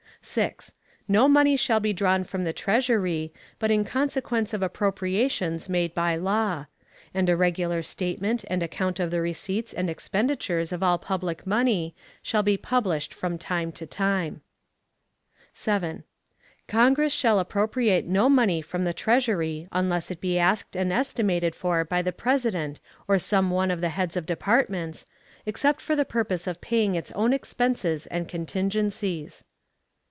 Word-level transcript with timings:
6. 0.23 0.75
No 1.07 1.27
money 1.27 1.57
shall 1.57 1.79
be 1.79 1.93
drawn 1.93 2.23
from 2.23 2.43
the 2.43 2.53
Treasury, 2.53 3.33
but 3.57 3.71
in 3.71 3.83
consequence 3.83 4.53
of 4.53 4.61
appropriations 4.61 5.67
made 5.67 5.95
by 5.95 6.15
law; 6.15 6.67
and 7.11 7.27
a 7.27 7.35
regular 7.35 7.81
statement 7.81 8.45
and 8.47 8.61
account 8.61 8.99
of 8.99 9.09
the 9.09 9.19
receipts 9.19 9.73
and 9.73 9.89
expenditures 9.89 10.71
of 10.71 10.83
all 10.83 10.99
public 10.99 11.47
money 11.47 11.95
shall 12.21 12.43
be 12.43 12.55
published 12.55 13.15
from 13.15 13.39
time 13.39 13.71
to 13.71 13.87
time. 13.87 14.41
7. 15.55 16.03
Congress 16.67 17.13
shall 17.13 17.39
appropriate 17.39 18.05
no 18.05 18.29
money 18.29 18.61
from 18.61 18.83
the 18.83 18.93
Treasury 18.93 19.67
unless 19.71 20.11
it 20.11 20.21
be 20.21 20.37
asked 20.37 20.75
and 20.75 20.93
estimated 20.93 21.55
for 21.55 21.83
by 21.83 22.03
the 22.03 22.11
President 22.13 22.79
or 23.07 23.17
some 23.17 23.49
one 23.49 23.71
of 23.71 23.81
the 23.81 23.89
heads 23.89 24.15
of 24.15 24.27
departments, 24.27 25.07
except 25.47 25.81
for 25.81 25.95
the 25.95 26.05
purpose 26.05 26.45
of 26.45 26.61
paying 26.61 26.93
its 26.93 27.11
own 27.13 27.33
expenses 27.33 28.05
and 28.05 28.27
contingencies. 28.29 29.45